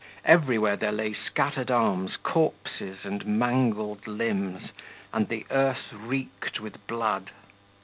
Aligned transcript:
Everywhere 0.25 0.77
there 0.77 0.91
lay 0.91 1.13
scattered 1.13 1.69
arms, 1.69 2.17
corpses, 2.17 3.05
and 3.05 3.23
mangled 3.27 4.07
limbs, 4.07 4.69
and 5.13 5.27
the 5.27 5.45
earth 5.51 5.93
reeked 5.93 6.59
with 6.59 6.87
blood. 6.87 7.29